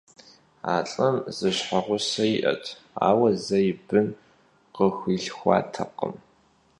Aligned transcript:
A 0.73 0.75
lh'ım 0.89 1.15
zı 1.37 1.49
şheğuse 1.57 2.25
yi'et, 2.31 2.65
aue 3.07 3.31
zei 3.45 3.69
bın 3.87 4.07
khıxuilhxuatekhım. 4.75 6.13